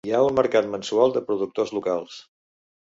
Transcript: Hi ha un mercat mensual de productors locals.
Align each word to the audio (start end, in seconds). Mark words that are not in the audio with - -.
Hi 0.09 0.13
ha 0.17 0.21
un 0.27 0.31
mercat 0.37 0.71
mensual 0.77 1.15
de 1.19 1.25
productors 1.29 1.77
locals. 1.81 2.19